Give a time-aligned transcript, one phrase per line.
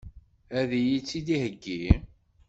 [0.59, 1.83] Ad iyi-tt-id-iheggi?